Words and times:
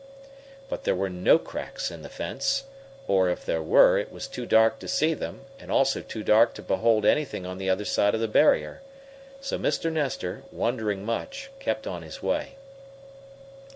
But 0.67 0.83
there 0.83 0.95
were 0.95 1.11
no 1.11 1.37
cracks 1.37 1.91
in 1.91 2.01
the 2.01 2.09
fence, 2.09 2.63
or, 3.07 3.29
if 3.29 3.45
there 3.45 3.61
were, 3.61 3.99
it 3.99 4.11
was 4.11 4.27
too 4.27 4.47
dark 4.47 4.79
to 4.79 4.87
see 4.87 5.13
them, 5.13 5.41
and 5.59 5.71
also 5.71 6.01
too 6.01 6.23
dark 6.23 6.55
to 6.55 6.63
behold 6.63 7.05
anything 7.05 7.45
on 7.45 7.59
the 7.59 7.69
other 7.69 7.85
side 7.85 8.15
of 8.15 8.19
the 8.19 8.27
barrier. 8.27 8.81
So 9.41 9.59
Mr. 9.59 9.91
Nestor, 9.91 10.41
wondering 10.51 11.05
much, 11.05 11.51
kept 11.59 11.85
on 11.85 12.01
his 12.01 12.19
way. 12.23 12.55